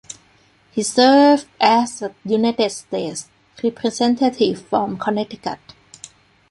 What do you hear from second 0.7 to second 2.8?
He served as a United